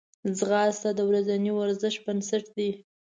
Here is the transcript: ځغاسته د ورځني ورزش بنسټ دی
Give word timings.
ځغاسته 0.37 0.89
د 0.95 0.99
ورځني 1.09 1.51
ورزش 1.59 1.95
بنسټ 2.05 2.45
دی 2.57 2.69